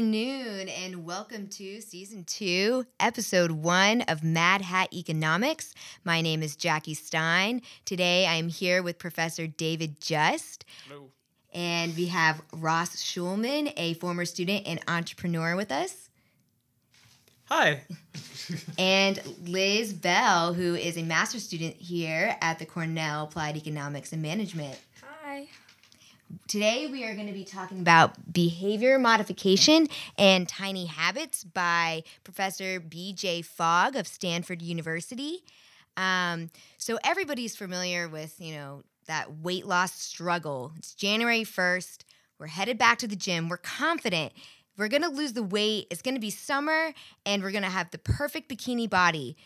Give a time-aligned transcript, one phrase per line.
[0.00, 5.74] afternoon, and welcome to season two, episode one of Mad Hat Economics.
[6.04, 7.60] My name is Jackie Stein.
[7.84, 10.64] Today I am here with Professor David Just.
[10.88, 11.10] Hello.
[11.52, 16.08] And we have Ross Schulman, a former student and entrepreneur, with us.
[17.50, 17.82] Hi.
[18.78, 24.22] and Liz Bell, who is a master's student here at the Cornell Applied Economics and
[24.22, 24.78] Management.
[25.02, 25.09] Hi.
[26.48, 32.80] Today, we are going to be talking about behavior modification and tiny habits by Professor
[32.80, 33.42] B.J.
[33.42, 35.44] Fogg of Stanford University.
[35.96, 40.72] Um, so, everybody's familiar with, you know, that weight loss struggle.
[40.76, 42.04] It's January 1st.
[42.38, 43.48] We're headed back to the gym.
[43.48, 44.32] We're confident
[44.80, 45.88] we're going to lose the weight.
[45.90, 46.94] It's going to be summer,
[47.26, 49.36] and we're going to have the perfect bikini body.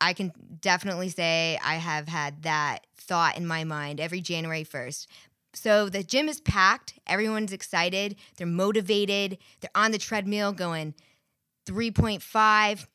[0.00, 5.06] I can definitely say I have had that thought in my mind every January 1st.
[5.54, 6.98] So the gym is packed.
[7.06, 8.16] Everyone's excited.
[8.36, 9.38] They're motivated.
[9.60, 10.94] They're on the treadmill going
[11.66, 12.86] 3.5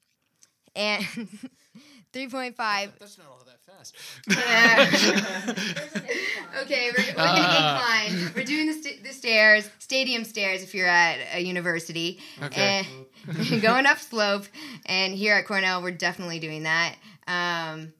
[0.75, 1.03] and
[2.13, 2.91] 3.5.
[2.99, 3.95] That's not all that fast.
[6.63, 8.31] okay, we're, we're going to incline.
[8.35, 12.19] We're doing the, st- the stairs, stadium stairs if you're at a university.
[12.41, 12.87] Okay.
[13.27, 14.45] And going up slope.
[14.85, 16.95] And here at Cornell, we're definitely doing that.
[17.27, 17.93] Um,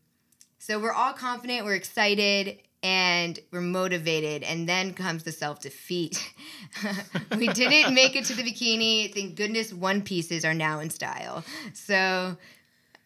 [0.58, 2.58] so we're all confident, we're excited,
[2.88, 4.44] and we're motivated.
[4.44, 6.34] And then comes the self defeat.
[7.38, 9.14] we didn't make it to the bikini.
[9.14, 11.44] Thank goodness one pieces are now in style.
[11.74, 12.38] So.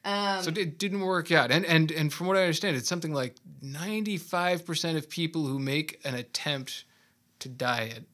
[0.03, 3.13] Um, so it didn't work out, and and and from what I understand, it's something
[3.13, 6.85] like ninety five percent of people who make an attempt
[7.37, 8.07] to diet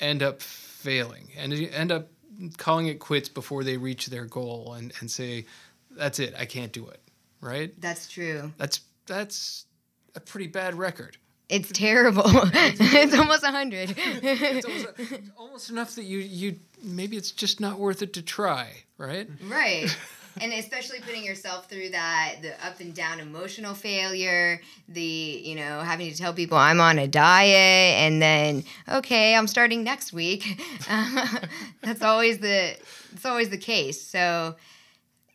[0.00, 2.08] end up failing and end up
[2.56, 5.46] calling it quits before they reach their goal and and say,
[5.92, 7.00] "That's it, I can't do it."
[7.40, 7.80] Right?
[7.80, 8.52] That's true.
[8.58, 9.66] That's that's
[10.14, 11.16] a pretty bad record.
[11.48, 12.22] It's terrible.
[12.32, 13.94] it's almost hundred.
[13.96, 18.84] It's almost, almost enough that you you maybe it's just not worth it to try,
[18.98, 19.28] right?
[19.46, 19.94] Right.
[20.40, 25.78] and especially putting yourself through that the up and down emotional failure the you know
[25.78, 27.54] having to tell people i'm on a diet
[28.00, 30.60] and then okay i'm starting next week
[31.82, 32.76] that's always the
[33.12, 34.56] it's always the case so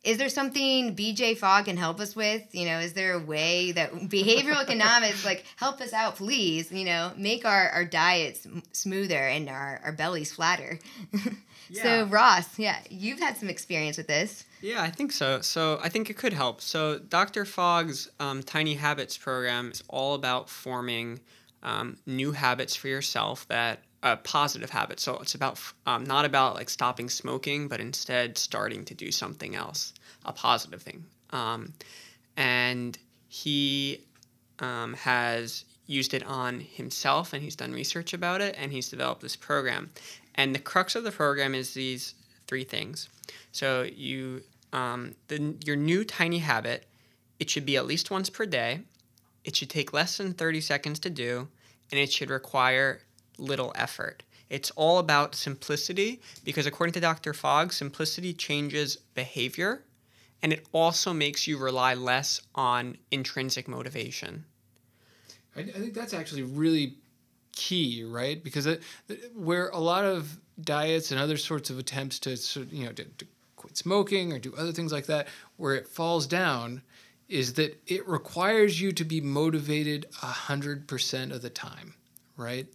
[0.04, 3.72] is there something bj fogg can help us with you know is there a way
[3.72, 9.28] that behavioral economics like help us out please you know make our, our diets smoother
[9.28, 10.80] and our, our bellies flatter
[11.72, 11.84] Yeah.
[11.84, 15.40] so ross yeah you've had some experience with this Yeah, I think so.
[15.42, 16.62] So I think it could help.
[16.62, 17.46] So Dr.
[17.46, 21.20] Fogg's um, Tiny Habits program is all about forming
[21.62, 25.00] um, new habits for yourself that uh, positive habit.
[25.00, 29.56] So it's about um, not about like stopping smoking, but instead starting to do something
[29.56, 29.94] else,
[30.26, 31.06] a positive thing.
[31.32, 31.74] Um,
[32.38, 34.06] and he
[34.60, 39.22] um, has used it on himself, and he's done research about it, and he's developed
[39.22, 39.90] this program.
[40.36, 42.14] And the crux of the program is these
[42.48, 43.10] three things.
[43.52, 46.86] So you, um, the, your new tiny habit,
[47.40, 48.82] it should be at least once per day.
[49.44, 51.48] It should take less than 30 seconds to do,
[51.92, 53.02] and it should require
[53.40, 54.24] little effort.
[54.50, 57.34] It's all about simplicity because, according to Dr.
[57.34, 59.84] Fogg, simplicity changes behavior
[60.42, 64.46] and it also makes you rely less on intrinsic motivation.
[65.56, 66.96] I, I think that's actually really
[67.52, 68.42] key, right?
[68.44, 68.82] Because it,
[69.36, 72.38] where a lot of diets and other sorts of attempts to,
[72.72, 73.26] you know, to, to
[73.56, 75.28] quit smoking or do other things like that,
[75.58, 76.82] where it falls down,
[77.28, 81.94] is that it requires you to be motivated hundred percent of the time,
[82.38, 82.68] right?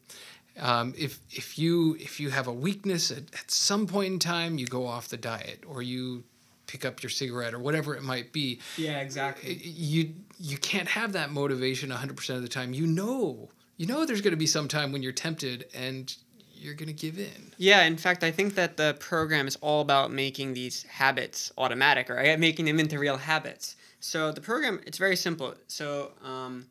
[0.61, 4.59] Um, if if you if you have a weakness at, at some point in time,
[4.59, 6.25] you go off the diet or you
[6.67, 8.61] pick up your cigarette or whatever it might be.
[8.77, 9.55] Yeah, exactly.
[9.55, 12.73] You you can't have that motivation 100% of the time.
[12.73, 16.15] You know, you know there's going to be some time when you're tempted and
[16.57, 17.53] you're going to give in.
[17.59, 22.09] Yeah, in fact, I think that the program is all about making these habits automatic,
[22.09, 23.77] or making them into real habits.
[24.01, 25.55] So the program, it's very simple.
[25.67, 26.67] So um,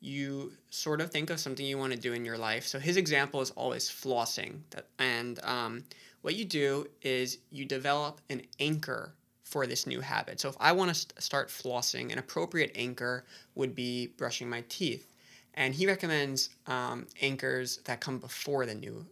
[0.00, 2.66] you sort of think of something you want to do in your life.
[2.66, 5.84] So his example is always flossing, that, and um,
[6.22, 10.40] what you do is you develop an anchor for this new habit.
[10.40, 13.24] So if I want to st- start flossing, an appropriate anchor
[13.54, 15.14] would be brushing my teeth.
[15.54, 19.06] And he recommends um, anchors that come before the new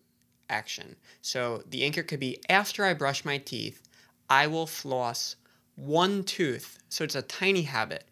[0.50, 0.94] action.
[1.23, 3.82] So the anchor could be after I brush my teeth,
[4.29, 5.37] I will floss
[5.75, 6.79] one tooth.
[6.89, 8.05] So it's a tiny habit.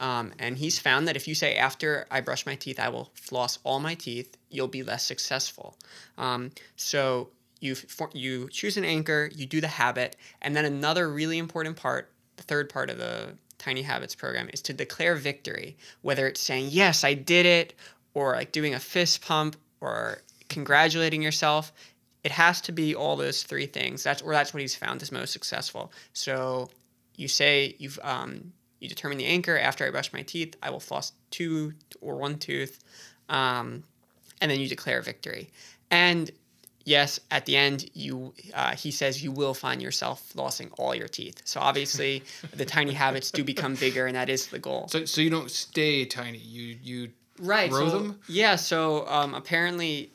[0.00, 3.10] Um, and he's found that if you say after I brush my teeth, I will
[3.14, 5.76] floss all my teeth, you'll be less successful.
[6.16, 7.28] Um, so
[7.60, 7.76] you
[8.14, 12.42] you choose an anchor, you do the habit, and then another really important part, the
[12.42, 15.76] third part of the Tiny Habits program, is to declare victory.
[16.00, 17.74] Whether it's saying yes, I did it,
[18.14, 21.72] or like doing a fist pump, or congratulating yourself.
[22.22, 24.02] it has to be all those three things.
[24.02, 25.92] That's or that's what he's found is most successful.
[26.12, 26.68] So
[27.16, 30.56] you say you've um, you determine the anchor after I brush my teeth.
[30.62, 32.82] I will floss two or one tooth,
[33.28, 33.84] um,
[34.40, 35.50] and then you declare victory.
[35.90, 36.30] And
[36.84, 41.08] yes, at the end, you uh, he says you will find yourself flossing all your
[41.08, 41.42] teeth.
[41.44, 42.24] So obviously,
[42.54, 44.88] the tiny habits do become bigger, and that is the goal.
[44.88, 46.38] So, so you don't stay tiny.
[46.38, 47.10] You you
[47.40, 48.20] right grow so, them?
[48.28, 50.10] yeah so um, apparently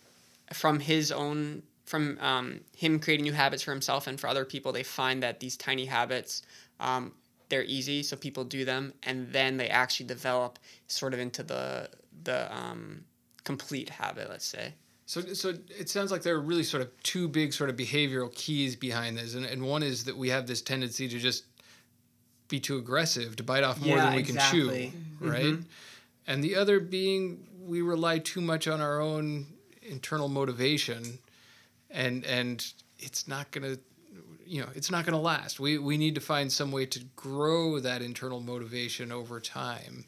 [0.53, 4.71] from his own from um, him creating new habits for himself and for other people
[4.71, 6.43] they find that these tiny habits
[6.79, 7.13] um,
[7.49, 11.89] they're easy so people do them and then they actually develop sort of into the
[12.23, 13.03] the um,
[13.43, 14.73] complete habit let's say
[15.05, 18.33] So, so it sounds like there are really sort of two big sort of behavioral
[18.33, 21.43] keys behind this, and, and one is that we have this tendency to just
[22.47, 24.91] be too aggressive, to bite off more Yeah, than we exactly.
[24.91, 25.43] can chew, right?
[25.59, 25.65] Mhm.
[26.25, 29.45] And the other being we rely too much on our own
[29.83, 31.19] internal motivation,
[31.91, 32.65] and and
[32.97, 33.77] it's not gonna,
[34.45, 35.59] you know, it's not gonna last.
[35.59, 40.05] We we need to find some way to grow that internal motivation over time,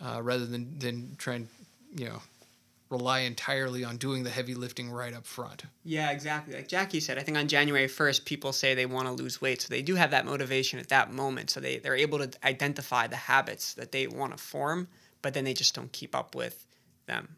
[0.00, 1.48] uh, rather than than trying,
[1.94, 2.22] you know,
[2.90, 5.64] rely entirely on doing the heavy lifting right up front.
[5.84, 6.54] Yeah, exactly.
[6.54, 9.62] Like Jackie said, I think on January 1st, people say they want to lose weight.
[9.62, 11.50] So they do have that motivation at that moment.
[11.50, 14.88] So they, they're able to identify the habits that they want to form,
[15.22, 16.66] but then they just don't keep up with
[17.06, 17.36] them.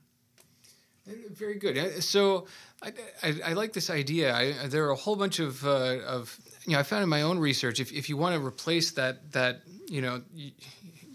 [1.07, 1.79] Very good.
[1.79, 2.47] Uh, So
[2.83, 2.93] I,
[3.23, 4.35] I, I like this idea.
[4.35, 6.37] I, there are a whole bunch of, uh, of
[6.67, 9.33] you know I found in my own research if, if you want to replace that
[9.33, 10.51] that you know you,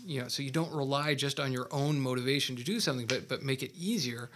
[0.06, 3.28] you know so you don't rely just on your own motivation to do something but
[3.28, 4.30] but make it easier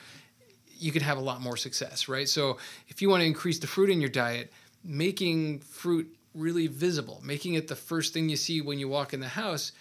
[0.77, 2.57] you can have a lot more success right so
[2.89, 4.51] if you want to increase the fruit in your diet
[4.83, 9.19] making fruit really visible making it the first thing you see when you walk in
[9.19, 9.71] the house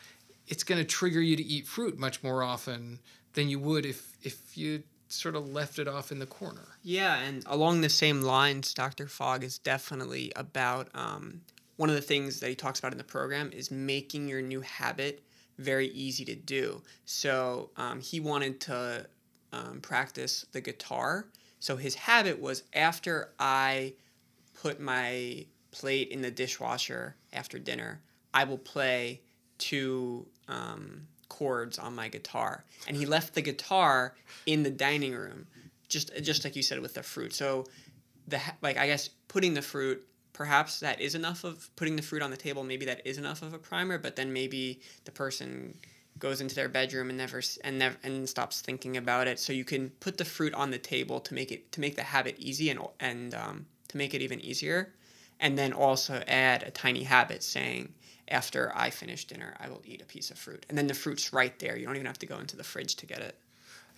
[0.47, 2.99] it's going to trigger you to eat fruit much more often
[3.35, 7.19] than you would if if you sort of left it off in the corner Yeah,
[7.19, 9.07] and along the same lines, Dr.
[9.07, 11.41] Fogg is definitely about um,
[11.77, 14.61] one of the things that he talks about in the program is making your new
[14.61, 15.23] habit
[15.59, 16.83] very easy to do.
[17.05, 19.07] So um, he wanted to
[19.53, 21.27] um, practice the guitar.
[21.61, 23.95] So his habit was after I
[24.61, 28.01] put my plate in the dishwasher after dinner,
[28.33, 29.21] I will play
[29.59, 32.65] two um, chords on my guitar.
[32.87, 34.15] And he left the guitar
[34.47, 35.47] in the dining room,
[35.89, 37.35] just just like you said with the fruit.
[37.35, 37.65] So
[38.29, 42.23] the like I guess putting the fruit perhaps that is enough of putting the fruit
[42.23, 45.79] on the table maybe that is enough of a primer but then maybe the person
[46.19, 49.65] goes into their bedroom and never and never and stops thinking about it so you
[49.65, 52.71] can put the fruit on the table to make it to make the habit easy
[52.71, 54.93] and and um, to make it even easier
[55.41, 57.93] and then also add a tiny habit saying
[58.29, 61.33] after I finish dinner I will eat a piece of fruit and then the fruit's
[61.33, 63.37] right there you don't even have to go into the fridge to get it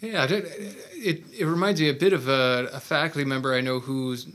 [0.01, 0.45] Yeah, it,
[0.93, 4.27] it, it reminds me a bit of a, a faculty member I know who's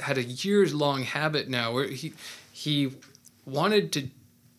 [0.00, 2.12] had a years long habit now where he
[2.52, 2.92] he
[3.44, 4.08] wanted to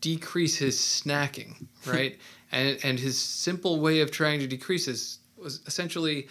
[0.01, 2.17] decrease his snacking, right?
[2.51, 6.27] and and his simple way of trying to decrease this was essentially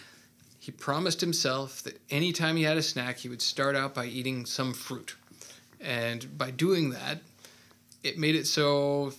[0.59, 4.45] he promised himself that anytime he had a snack, he would start out by eating
[4.47, 5.15] some fruit.
[5.81, 7.21] And by doing that,
[8.07, 9.13] it made it so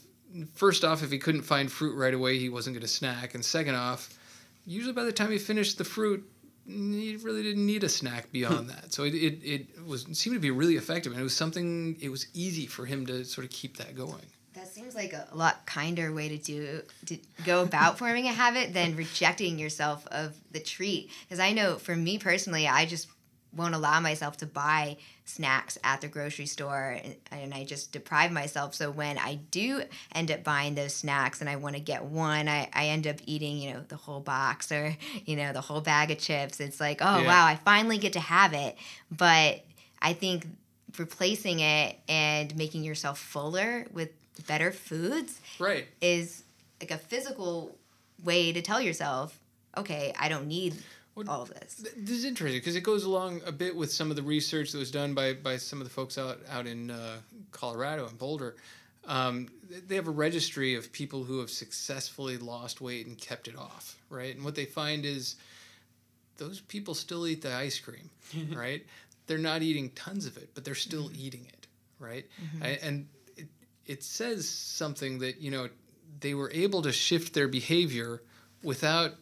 [0.53, 3.33] first off, if he couldn't find fruit right away, he wasn't going to snack.
[3.33, 4.17] And second off,
[4.65, 6.29] usually by the time he finished the fruit,
[6.65, 8.67] he really didn't need a snack beyond hmm.
[8.67, 8.93] that.
[8.93, 11.97] So it, it, it was it seemed to be really effective, and it was something.
[12.01, 14.25] It was easy for him to sort of keep that going.
[14.53, 18.73] That seems like a lot kinder way to do to go about forming a habit
[18.73, 21.11] than rejecting yourself of the treat.
[21.21, 23.07] Because I know for me personally, I just
[23.55, 24.97] won't allow myself to buy
[25.29, 28.73] snacks at the grocery store and, and I just deprive myself.
[28.73, 29.83] So when I do
[30.15, 33.17] end up buying those snacks and I want to get one, I, I end up
[33.25, 36.59] eating, you know, the whole box or, you know, the whole bag of chips.
[36.59, 37.27] It's like, oh, Yeah.
[37.27, 38.77] wow, I finally get to have it.
[39.11, 39.63] But
[40.01, 40.47] I think
[40.97, 44.09] replacing it and making yourself fuller with
[44.47, 45.87] better foods Right.
[46.01, 46.43] is
[46.81, 47.75] like a physical
[48.23, 49.37] way to tell yourself,
[49.75, 50.75] okay, I don't need
[51.17, 51.75] What- all of this.
[51.75, 54.71] Th- This is interesting because it goes along a bit with some of the research
[54.71, 57.17] that was done by, by some of the folks out, out in uh,
[57.51, 58.55] Colorado and Boulder.
[59.05, 59.47] Um,
[59.87, 63.95] they have a registry of people who have successfully lost weight and kept it off,
[64.09, 64.35] right?
[64.35, 65.37] And what they find is
[66.37, 68.09] those people still eat the ice cream,
[68.53, 68.85] right?
[69.25, 71.67] They're not eating tons of it, but they're still eating it,
[71.99, 72.25] right?
[72.61, 73.07] A- And
[73.37, 73.47] it,
[73.87, 75.69] it says something that, you know,
[76.19, 78.21] they were able to shift their behavior
[78.61, 79.15] without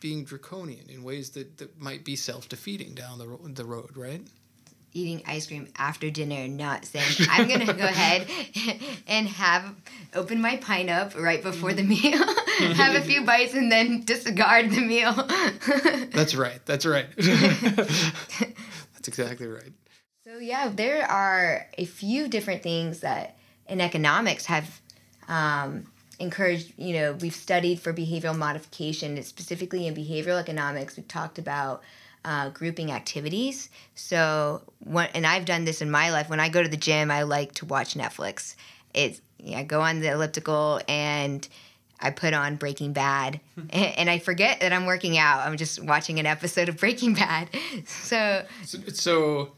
[0.00, 4.22] being draconian in ways that, that might be self-defeating down the, ro- the road, right?
[4.94, 8.26] Eating ice cream after dinner, not saying I'm gonna go ahead
[9.06, 9.74] and have
[10.14, 12.18] open my pint up right before the meal,
[12.74, 15.12] have a few bites, and then discard the meal.
[16.12, 16.64] That's right.
[16.64, 17.06] That's right.
[17.16, 19.72] That's exactly right.
[20.24, 23.36] So yeah, there are a few different things that
[23.66, 24.80] in economics have
[25.28, 25.86] um,
[26.18, 26.72] encouraged.
[26.76, 30.96] You know, we've studied for behavioral modification, specifically in behavioral economics.
[30.96, 31.82] We've talked about
[32.24, 33.70] uh, grouping activities.
[33.94, 36.28] So, what, and I've done this in my life.
[36.28, 38.54] When I go to the gym, I like to watch Netflix.
[38.94, 41.46] It's yeah, I go on the elliptical and
[42.00, 45.46] I put on Breaking Bad, and, and, I forget that I'm working out.
[45.46, 47.48] I'm just watching an episode of Breaking Bad.
[47.86, 49.52] So, so, so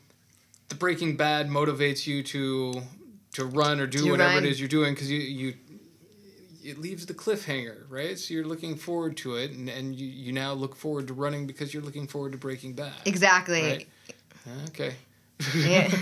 [0.69, 2.83] the Breaking Bad motivates you to
[3.33, 4.45] to run or do whatever run.
[4.45, 5.55] it is you're doing because you you
[6.63, 8.19] it leaves the cliffhanger, right?
[8.19, 11.47] So you're looking forward to it, and, and you, you now look forward to running
[11.47, 12.93] because you're looking forward to Breaking Bad.
[13.05, 13.63] Exactly.
[13.63, 13.89] Right?
[14.69, 14.95] Okay.
[15.57, 15.91] yeah.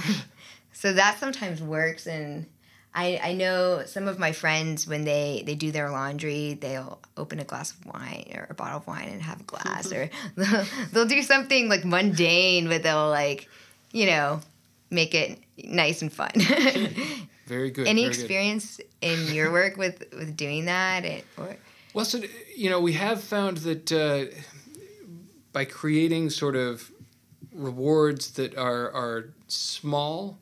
[0.78, 2.46] So that sometimes works, and
[2.94, 7.40] I I know some of my friends when they they do their laundry, they'll open
[7.40, 10.64] a glass of wine or a bottle of wine and have a glass, or they'll,
[10.92, 13.48] they'll do something like mundane, but they'll like,
[13.90, 14.40] you know,
[14.88, 16.30] make it nice and fun.
[17.48, 17.86] Very good.
[17.86, 18.86] Any very experience good.
[19.00, 21.04] in your work with with doing that?
[21.36, 21.56] or?
[21.94, 22.20] Well, so
[22.54, 24.26] you know, we have found that uh,
[25.52, 26.90] by creating sort of
[27.52, 30.38] rewards that are are small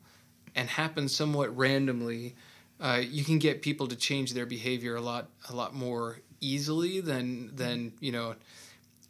[0.55, 2.35] and happen somewhat randomly,
[2.79, 6.99] uh, you can get people to change their behavior a lot a lot more easily
[6.99, 8.35] than than you know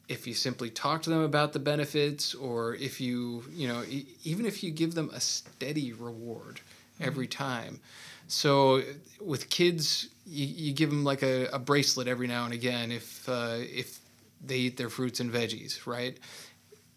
[0.07, 4.05] if you simply talk to them about the benefits or if you you know e-
[4.23, 6.61] even if you give them a steady reward
[6.99, 7.79] every time
[8.27, 8.81] so
[9.21, 13.27] with kids you, you give them like a, a bracelet every now and again if
[13.29, 13.99] uh, if
[14.43, 16.17] they eat their fruits and veggies right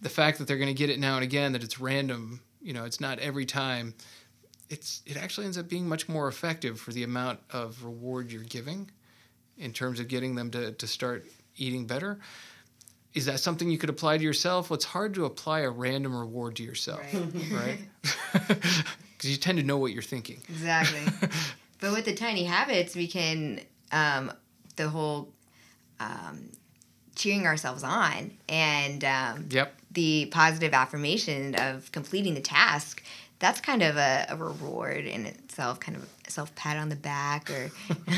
[0.02, 2.72] the fact that they're going to get it now and again that it's random you
[2.72, 3.94] know it's not every time
[4.68, 8.42] it's it actually ends up being much more effective for the amount of reward you're
[8.42, 8.90] giving
[9.58, 11.26] in terms of getting them to, to start
[11.56, 12.18] eating better
[13.12, 14.70] is that something you could apply to yourself?
[14.70, 17.02] Well, it's hard to apply a random reward to yourself,
[17.52, 17.80] right?
[19.20, 20.40] Because you tend to know what you're thinking.
[20.48, 21.02] Exactly.
[21.78, 23.60] but with the tiny habits, we can
[23.92, 24.32] um,
[24.76, 25.28] the whole
[26.00, 26.48] um,
[27.16, 29.74] cheering ourselves on and um, yep.
[29.90, 33.02] the positive affirmation of completing the task.
[33.40, 37.50] That's kind of a, a reward in itself, kind of self pat on the back,
[37.50, 37.70] or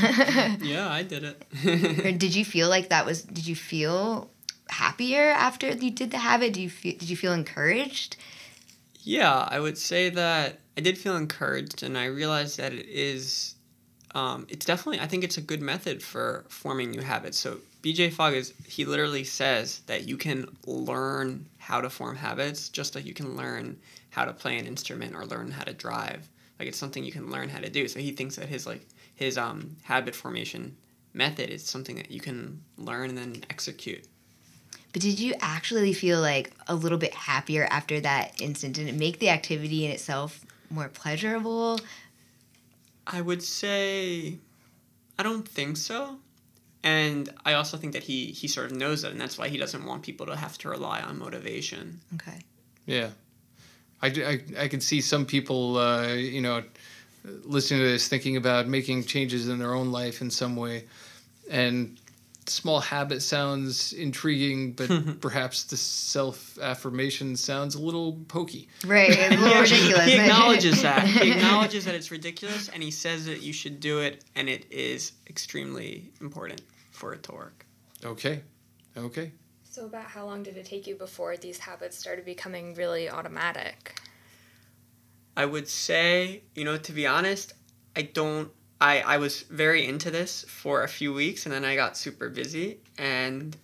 [0.60, 2.06] yeah, I did it.
[2.06, 3.22] or did you feel like that was?
[3.22, 4.30] Did you feel
[4.68, 6.52] happier after you did the habit?
[6.52, 8.16] Do you feel, did you feel encouraged?
[9.02, 13.54] Yeah, I would say that I did feel encouraged, and I realized that it is.
[14.14, 15.00] Um, it's definitely.
[15.00, 17.38] I think it's a good method for forming new habits.
[17.38, 18.54] So BJ Fogg is.
[18.66, 23.36] He literally says that you can learn how to form habits, just like you can
[23.36, 23.78] learn
[24.10, 26.28] how to play an instrument or learn how to drive.
[26.58, 27.88] Like it's something you can learn how to do.
[27.88, 30.76] So he thinks that his like his um, habit formation
[31.14, 34.06] method is something that you can learn and then execute.
[34.92, 38.74] But did you actually feel like a little bit happier after that instant?
[38.74, 41.80] Did it make the activity in itself more pleasurable?
[43.06, 44.38] I would say
[45.18, 46.18] I don't think so.
[46.84, 49.56] And I also think that he he sort of knows that, and that's why he
[49.56, 52.00] doesn't want people to have to rely on motivation.
[52.14, 52.40] Okay.
[52.86, 53.10] Yeah,
[54.02, 56.64] I, I, I can see some people, uh, you know,
[57.44, 60.84] listening to this, thinking about making changes in their own life in some way,
[61.48, 61.96] and
[62.52, 64.88] small habit sounds intriguing, but
[65.20, 68.68] perhaps the self affirmation sounds a little pokey.
[68.86, 70.04] Right, it's a little ridiculous.
[70.04, 71.06] He acknowledges that.
[71.22, 74.66] He acknowledges that it's ridiculous, and he says that you should do it, and it
[74.70, 77.66] is extremely important for it to work.
[78.04, 78.42] Okay,
[78.96, 79.32] okay.
[79.64, 84.00] So, about how long did it take you before these habits started becoming really automatic?
[85.36, 87.54] I would say, you know, to be honest,
[87.96, 88.50] I don't
[88.82, 92.28] I, I was very into this for a few weeks and then I got super
[92.28, 93.56] busy and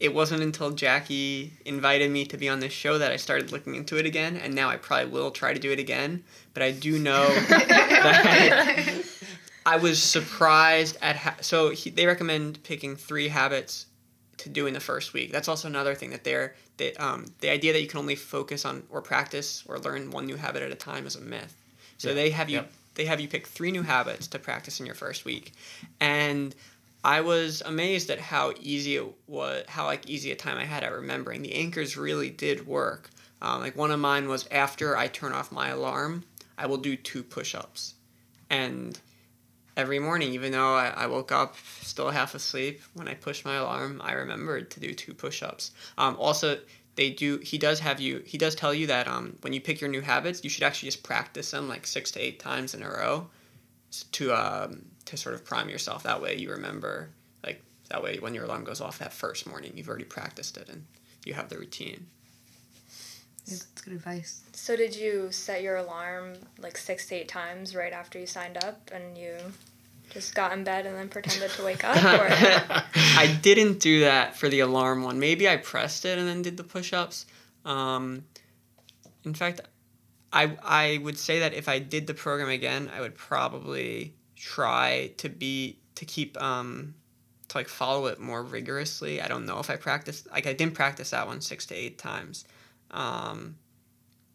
[0.00, 3.76] it wasn't until Jackie invited me to be on this show that I started looking
[3.76, 6.72] into it again and now I probably will try to do it again but I
[6.72, 9.04] do know that
[9.64, 13.86] I was surprised at how so he, they recommend picking three habits
[14.38, 15.30] to do in the first week.
[15.30, 18.64] That's also another thing that they're that um, the idea that you can only focus
[18.64, 21.56] on or practice or learn one new habit at a time is a myth.
[21.98, 22.14] So yeah.
[22.14, 24.94] they have you yep they have you pick three new habits to practice in your
[24.94, 25.52] first week.
[26.00, 26.54] And
[27.04, 30.84] i was amazed at how easy it was how like easy a time i had
[30.84, 31.42] at remembering.
[31.42, 33.10] The anchors really did work.
[33.40, 36.24] Um, like one of mine was after i turn off my alarm
[36.56, 37.94] i will do two push-ups.
[38.50, 38.98] And
[39.76, 43.56] every morning even though I, I woke up still half asleep when i pushed my
[43.56, 45.72] alarm i remembered to do two push-ups.
[45.98, 46.58] Um, also
[46.96, 49.80] they do he does have you he does tell you that um, when you pick
[49.80, 52.82] your new habits you should actually just practice them like six to eight times in
[52.82, 53.28] a row
[54.12, 57.10] to um, to sort of prime yourself that way you remember
[57.44, 60.68] like that way when your alarm goes off that first morning you've already practiced it
[60.68, 60.84] and
[61.24, 62.06] you have the routine
[63.46, 64.42] yeah, That's good advice.
[64.52, 68.56] So did you set your alarm like six to eight times right after you signed
[68.62, 69.34] up, and you
[70.12, 71.96] just got in bed and then pretended to wake up?
[72.00, 75.18] I didn't do that for the alarm one.
[75.18, 77.26] Maybe I pressed it and then did the push-ups.
[77.64, 78.24] Um,
[79.24, 79.60] in fact,
[80.32, 85.12] I I would say that if I did the program again, I would probably try
[85.18, 86.94] to be to keep um,
[87.48, 89.20] to like follow it more rigorously.
[89.20, 91.98] I don't know if I practiced like I didn't practice that one six to eight
[91.98, 92.44] times.
[92.90, 93.56] Um,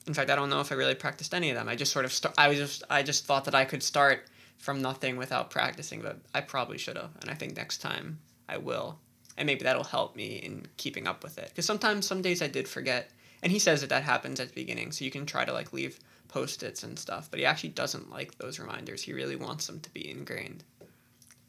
[0.08, 1.68] in fact, I don't know if I really practiced any of them.
[1.68, 4.26] I just sort of st- I was just I just thought that I could start
[4.58, 7.12] from nothing without practicing, but I probably should have.
[7.22, 9.00] And I think next time I will,
[9.38, 11.50] and maybe that'll help me in keeping up with it.
[11.50, 13.12] Because sometimes some days I did forget,
[13.44, 15.74] and he says that that happens at the beginning, so you can try to like
[15.74, 17.30] leave post-its and stuff.
[17.30, 19.04] But he actually doesn't like those reminders.
[19.04, 20.64] He really wants them to be ingrained.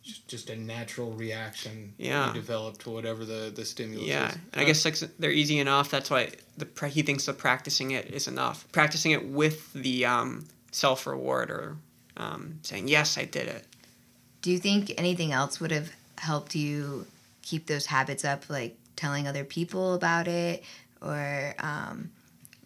[0.02, 2.28] Just, just a natural reaction Yeah.
[2.28, 4.34] you develop to whatever the, the stimulus Yeah, is.
[4.52, 5.90] and I guess like they're easy enough.
[5.90, 8.66] That's why the he thinks the practicing it is enough.
[8.72, 11.76] Practicing it with the um, self reward or
[12.18, 13.64] um, saying yes, I did it.
[14.42, 17.06] Do you think anything else would have helped you
[17.42, 20.62] keep those habits up, like telling other people about it
[21.00, 22.10] or um,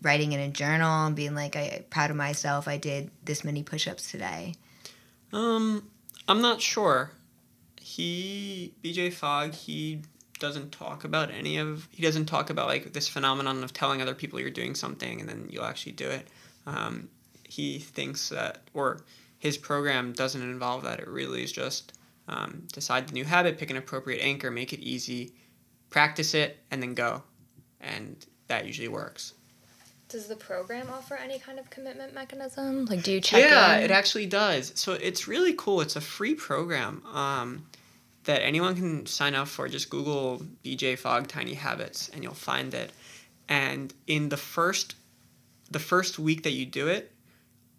[0.00, 3.62] writing in a journal and being like, "I'm proud of myself, I did this many
[3.62, 4.54] push ups today?
[5.32, 5.88] Um,
[6.28, 7.12] I'm not sure.
[7.80, 10.00] He BJ Fogg he
[10.38, 14.14] doesn't talk about any of he doesn't talk about like this phenomenon of telling other
[14.14, 16.26] people you're doing something and then you'll actually do it.
[16.66, 17.08] Um,
[17.44, 19.02] he thinks that or
[19.42, 21.00] his program doesn't involve that.
[21.00, 24.78] It really is just um, decide the new habit, pick an appropriate anchor, make it
[24.78, 25.34] easy,
[25.90, 27.24] practice it, and then go,
[27.80, 29.34] and that usually works.
[30.08, 32.84] does the program offer any kind of commitment mechanism?
[32.84, 33.50] Like, do you check it?
[33.50, 33.82] yeah, in?
[33.82, 34.70] it actually does.
[34.76, 35.80] So it's really cool.
[35.80, 37.66] It's a free program um,
[38.22, 39.66] that anyone can sign up for.
[39.66, 42.92] Just Google BJ Fogg Tiny Habits, and you'll find it.
[43.48, 44.94] And in the first,
[45.68, 47.10] the first week that you do it,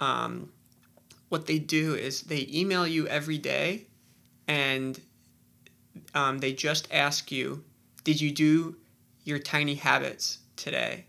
[0.02, 0.52] um,
[1.34, 3.88] what they do is they email you every day,
[4.48, 5.02] and
[6.14, 7.64] um, they just ask you,
[8.04, 8.76] "Did you do
[9.24, 11.08] your tiny habits today?"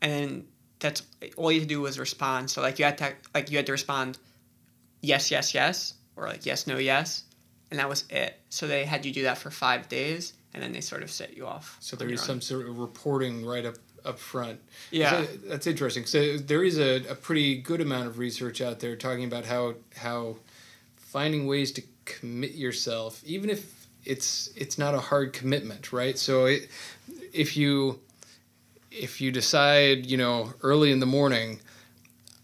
[0.00, 0.46] And
[0.78, 1.02] that's
[1.36, 2.50] all you had to do was respond.
[2.50, 4.16] So like you had to like you had to respond,
[5.02, 7.24] yes, yes, yes, or like yes, no, yes,
[7.70, 8.40] and that was it.
[8.48, 11.36] So they had you do that for five days, and then they sort of set
[11.36, 11.76] you off.
[11.80, 14.60] So there your some sort of reporting right up up front.
[14.90, 15.10] Yeah.
[15.10, 16.06] So that's interesting.
[16.06, 19.74] So there is a, a pretty good amount of research out there talking about how
[19.96, 20.36] how
[20.96, 26.18] finding ways to commit yourself, even if it's it's not a hard commitment, right?
[26.18, 26.68] So it,
[27.32, 28.00] if you
[28.90, 31.60] if you decide, you know, early in the morning,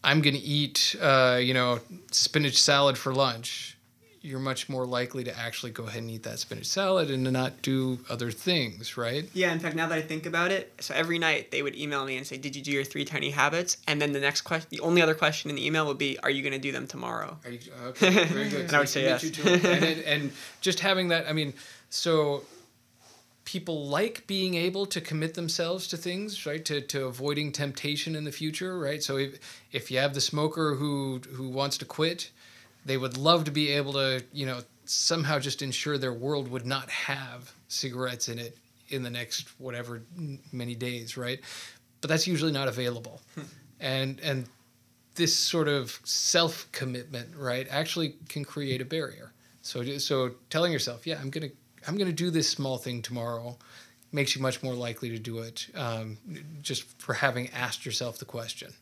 [0.03, 3.78] I'm going to eat, uh, you know, spinach salad for lunch.
[4.21, 7.31] You're much more likely to actually go ahead and eat that spinach salad and to
[7.31, 9.29] not do other things, right?
[9.33, 12.05] Yeah, in fact, now that I think about it, so every night they would email
[12.05, 14.69] me and say, "Did you do your three tiny habits?" And then the next question,
[14.71, 16.87] the only other question in the email would be, "Are you going to do them
[16.87, 18.61] tomorrow?" Are you, oh, okay, very good.
[18.69, 19.25] And I would say yes.
[19.25, 19.39] it.
[19.39, 21.55] and, and, and just having that, I mean,
[21.91, 22.43] so
[23.49, 26.67] people like being able to commit themselves to things, right?
[26.67, 29.03] To, to avoiding temptation in the future, right?
[29.03, 29.39] So if,
[29.73, 32.31] if you have the smoker who who wants to quit,
[32.85, 36.67] they would love to be able to, you know, somehow just ensure their world would
[36.67, 38.57] not have cigarettes in it
[38.89, 40.03] in the next whatever
[40.53, 41.41] many days, right?
[42.01, 43.21] But that's usually not available.
[43.81, 44.47] and and
[45.15, 49.33] this sort of self commitment, right, actually can create a barrier.
[49.63, 51.51] So so telling yourself, yeah, I'm gonna
[51.87, 53.57] I'm gonna do this small thing tomorrow,
[54.13, 56.17] makes you much more likely to do it, um,
[56.63, 58.73] just for having asked yourself the question.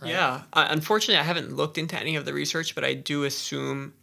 [0.00, 0.10] Right?
[0.10, 0.42] Yeah.
[0.52, 3.94] Uh, unfortunately, I haven't looked into any of the research, but I do assume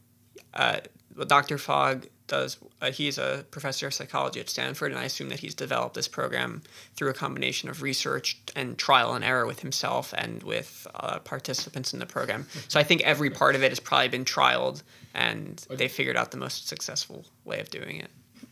[0.54, 0.80] uh,
[1.16, 1.58] what Dr.
[1.58, 2.58] Fogg does.
[2.82, 6.08] Uh, he's a professor of psychology at Stanford, and I assume that he's developed this
[6.08, 6.62] program
[6.96, 11.94] through a combination of research and trial and error with himself and with uh, participants
[11.94, 12.48] in the program.
[12.68, 16.32] So I think every part of it has probably been trialed, and they figured out
[16.32, 18.10] the most successful way of doing it.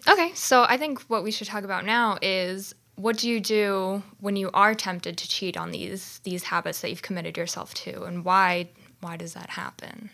[0.07, 4.03] Okay, so I think what we should talk about now is what do you do
[4.19, 8.03] when you are tempted to cheat on these these habits that you've committed yourself to,
[8.03, 8.69] and why
[9.01, 10.09] why does that happen?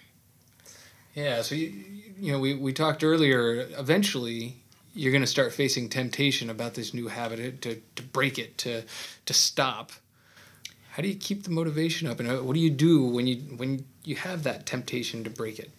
[1.14, 1.42] Yeah.
[1.42, 1.74] So you,
[2.20, 3.68] you know, we we talked earlier.
[3.78, 4.58] Eventually,
[4.94, 8.84] you're going to start facing temptation about this new habit to to break it to
[9.26, 9.92] to stop.
[10.92, 13.38] How do you keep the motivation up, and uh, what do you do when you
[13.58, 15.72] when you have that temptation to break it?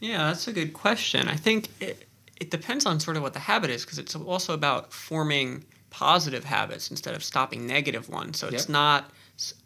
[0.00, 1.28] Yeah, that's a good question.
[1.28, 2.08] I think it,
[2.40, 5.64] it depends on sort of what the habit is because it's also about forming
[5.94, 8.38] positive habits instead of stopping negative ones.
[8.40, 8.68] So it's Yep.
[8.68, 9.10] not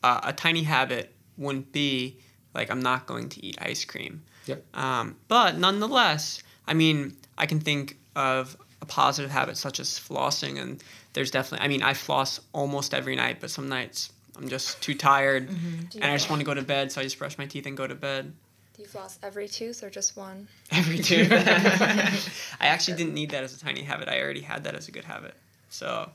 [0.02, 2.18] uh, a tiny habit wouldn't be
[2.54, 4.22] like I'm not going to eat ice cream.
[4.46, 4.62] Yep.
[4.76, 10.60] Um, but nonetheless, I mean, I can think of a positive habit such as flossing,
[10.60, 10.82] and
[11.14, 11.64] there's definitely.
[11.64, 15.98] I mean, I floss almost every night, but some nights I'm just too tired, Do
[16.00, 17.76] and I just want to go to bed, so I just brush my teeth and
[17.76, 18.32] go to bed.
[18.76, 20.46] do you floss every tooth or just one?
[20.72, 21.26] Every two.
[21.32, 24.08] I actually didn't need that as a tiny habit.
[24.08, 25.34] I already had that as a good habit.
[25.68, 26.10] So,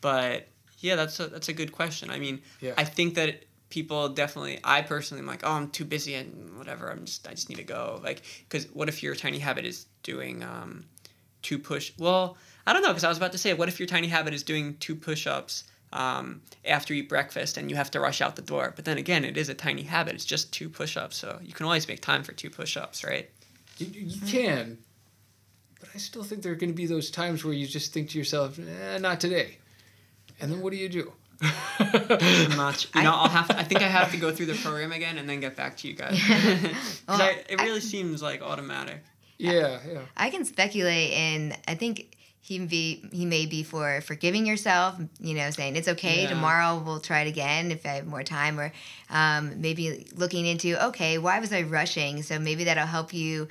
[0.00, 2.10] but yeah, that's a that's a good question.
[2.10, 2.74] I mean, Yeah.
[2.76, 4.60] I think that people definitely.
[4.64, 6.90] I personally am like, oh, I'm too busy and whatever.
[6.90, 8.00] I'm just I just need to go.
[8.02, 10.84] Like, because what if your tiny habit is doing um,
[11.40, 11.92] two push?
[11.98, 12.36] Well,
[12.66, 12.88] I don't know.
[12.88, 15.64] Because I was about to say, what if your tiny habit is doing two push-ups?
[15.94, 18.72] Um, after you eat breakfast and you have to rush out the door.
[18.74, 20.14] But then again, it is a tiny habit.
[20.14, 21.18] It's just two push ups.
[21.18, 23.28] So you can always make time for two push ups, right?
[23.76, 24.78] You, you can,
[25.82, 28.10] but I still think there are going to be those times where you just think
[28.10, 29.58] to yourself, eh, "Not today,"
[30.40, 31.12] and then what do you do?
[32.56, 32.88] much.
[32.94, 33.48] You know, I'll have.
[33.48, 35.76] To, I think I have to go through the program again and then get back
[35.78, 36.16] to you guys.
[37.06, 39.02] 'Cause I, it really seems like automatic.
[39.38, 40.00] yeah, yeah.
[40.16, 44.96] I can speculate, and I think he be he may be for forgiving yourself.
[45.18, 46.22] You know, saying it's okay.
[46.22, 46.28] Yeah.
[46.28, 48.72] Tomorrow we'll try it again if I have more time, or
[49.10, 52.22] um, maybe looking into okay, why was I rushing?
[52.22, 53.48] So maybe that'll help you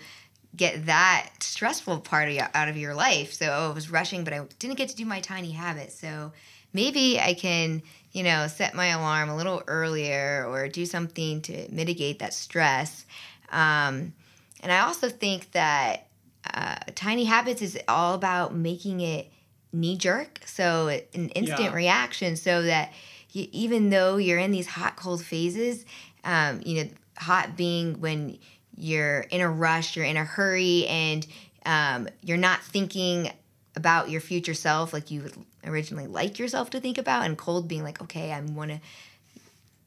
[0.55, 3.33] get that stressful part of your, out of your life.
[3.33, 5.91] So oh, I was rushing, but I didn't get to do my tiny habit.
[5.91, 6.33] So
[6.73, 11.71] maybe I can you know set my alarm a little earlier or do something to
[11.71, 13.05] mitigate that stress.
[13.49, 14.13] Um,
[14.61, 16.07] and I also think that
[16.53, 19.31] uh, Tiny Habits is all about making it
[19.73, 21.73] knee jerk, so an instant Yeah.
[21.73, 22.91] reaction, so that
[23.31, 25.85] you, even though you're in these hot cold phases,
[26.23, 28.37] um, you know, hot being when
[28.77, 31.25] you're in a rush, you're in a hurry, and
[31.65, 33.31] um, you're not thinking
[33.75, 35.33] about your future self like you would
[35.65, 38.79] originally like yourself to think about, and cold being like, okay, I want to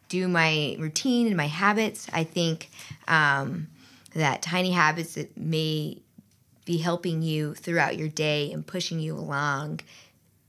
[0.09, 2.07] do my routine and my habits.
[2.13, 2.71] I think
[3.09, 3.69] um,
[4.15, 5.99] that tiny habits that may
[6.65, 9.81] be helping you throughout your day and pushing you along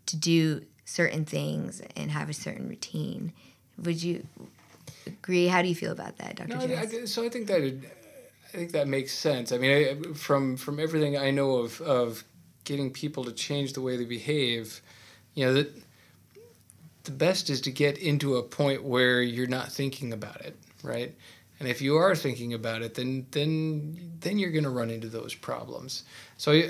[0.06, 3.34] to do certain things and have a certain routine.
[3.84, 4.26] Would you
[5.08, 5.48] agree?
[5.48, 6.50] How do you feel about that, Dr.
[6.67, 7.76] No, I, I- so I think that it,
[8.56, 9.52] I think that makes sense.
[9.52, 12.24] I mean, I, from from everything I know of of
[12.63, 14.82] getting people to change the way they behave,
[15.34, 15.76] you know, that
[17.04, 21.13] the best is to get into a point where you're not thinking about it, right?
[21.60, 25.10] And if you are thinking about it, then then then you're going to run into
[25.10, 26.04] those problems.
[26.38, 26.70] So uh,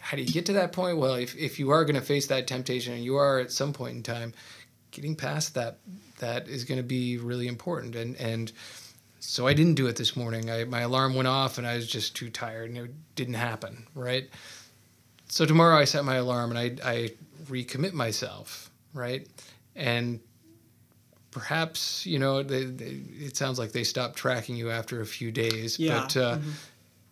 [0.00, 0.98] how do you get to that point?
[0.98, 3.72] Well, if if you are going to face that temptation and you are at some
[3.72, 4.34] point in time
[4.90, 5.78] getting past that
[6.18, 8.50] that is going to be really important and and
[9.24, 10.50] so I didn't do it this morning.
[10.50, 13.86] I, my alarm went off and I was just too tired and it didn't happen,
[13.94, 14.28] right?
[15.28, 17.10] So tomorrow I set my alarm and I, I
[17.44, 19.26] recommit myself, right?
[19.76, 20.18] And
[21.30, 25.30] perhaps, you know, they, they, it sounds like they stopped tracking you after a few
[25.30, 26.00] days, Yeah.
[26.00, 26.38] but uh,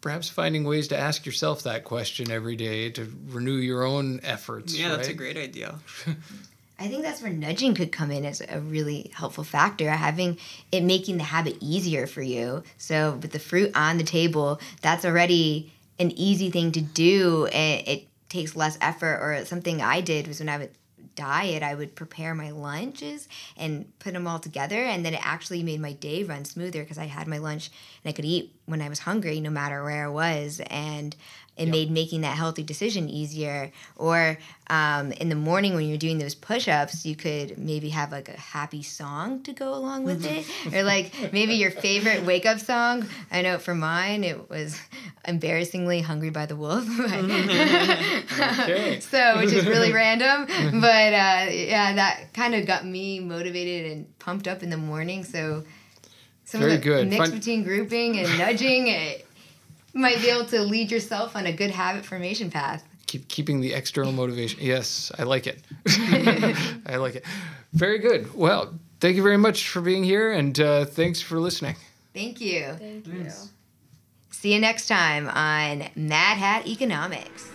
[0.01, 4.77] perhaps finding ways to ask yourself that question every day to renew your own efforts.
[4.77, 5.79] Yeah, that's a great idea.
[6.81, 10.39] I think that's where nudging could come in as a really helpful factor, having
[10.73, 12.63] it making the habit easier for you.
[12.79, 17.87] So with the fruit on the table, that's already an easy thing to do and
[17.87, 20.71] it takes less effort or something I did was when I would
[21.15, 25.63] diet, I would prepare my lunches and put them all together and then it actually
[25.63, 27.71] made my day run smoother because I had my lunch
[28.03, 31.15] and I could eat when I was hungry no matter where I was and
[31.61, 33.71] it made making that healthy decision easier.
[33.97, 38.31] Or um, in the morning when you're doing those push-ups, you could maybe have like
[38.31, 43.07] a happy song to go along with it, or like maybe your favorite wake-up song.
[43.31, 44.81] I know for mine, it was
[45.27, 46.87] embarrassingly "Hungry by the Wolf."
[48.41, 49.01] Okay.
[49.11, 50.47] so which is really random,
[50.81, 55.25] but uh, yeah, that kind of got me motivated and pumped up in the morning.
[55.25, 55.65] So.
[56.45, 57.09] Some Very of the good.
[57.09, 59.25] mix Fun- between grouping and nudging, it
[59.93, 62.85] might be able to lead yourself on a good habit formation path.
[63.07, 64.61] keep keeping the external motivation.
[64.63, 65.61] Yes, I like it.
[66.87, 67.25] I like it.
[67.73, 68.35] Very good.
[68.35, 71.77] Well, thank you very much for being here, and uh, thanks for listening.
[72.15, 72.75] Thank you.
[72.79, 73.31] Thank you.
[74.31, 77.51] See you next time on Mad Hat Economics.